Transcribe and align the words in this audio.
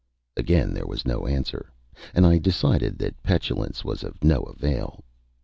Again 0.35 0.73
there 0.73 0.87
was 0.87 1.05
no 1.05 1.27
answer, 1.27 1.71
and 2.15 2.25
I 2.25 2.39
decided 2.39 2.97
that 2.97 3.21
petulance 3.21 3.85
was 3.85 4.03
of 4.03 4.23
no 4.23 4.41
avail. 4.41 5.03